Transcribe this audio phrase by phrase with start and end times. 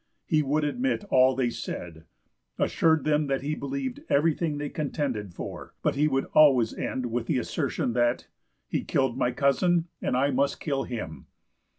[0.25, 2.05] He would admit all they said,
[2.57, 7.27] assured them that he believed everything they contended for, but he would always end with
[7.27, 8.25] the assertion that,
[8.67, 11.27] "He killed my cousin, and I must kill him."